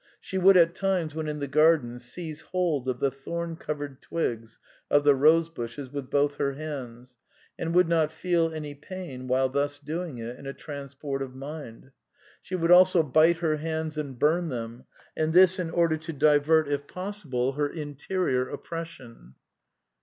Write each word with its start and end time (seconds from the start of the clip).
"She 0.29 0.39
would 0.39 0.57
at 0.57 0.73
times, 0.73 1.13
when 1.13 1.27
in 1.27 1.37
the 1.37 1.47
garden, 1.47 1.99
seize 1.99 2.41
hold 2.41 2.87
of 2.89 2.99
the 2.99 3.11
thorn 3.11 3.55
cov 3.55 3.77
ered 3.77 4.01
twigs 4.01 4.57
of 4.89 5.03
the 5.03 5.13
rose 5.13 5.47
bushes 5.47 5.91
with 5.91 6.09
both 6.09 6.37
her 6.37 6.53
hands; 6.53 7.17
and 7.59 7.75
would 7.75 7.87
not 7.87 8.11
feel 8.11 8.51
any 8.51 8.73
pain 8.73 9.27
while 9.27 9.47
thus 9.47 9.77
doing 9.77 10.17
it 10.17 10.39
in 10.39 10.47
a 10.47 10.53
transport 10.55 11.21
of 11.21 11.35
mind. 11.35 11.91
She 12.41 12.55
would 12.55 12.71
also 12.71 13.03
bite 13.03 13.37
her 13.45 13.57
hands 13.57 13.95
and 13.95 14.17
bum 14.17 14.49
them, 14.49 14.85
and 15.15 15.33
this 15.35 15.59
in 15.59 15.69
order 15.69 15.97
to 15.97 16.13
divert, 16.13 16.67
if 16.67 16.87
possible, 16.87 17.51
her 17.51 17.69
interior 17.69 18.51
op 18.51 18.63
pression." 18.63 19.35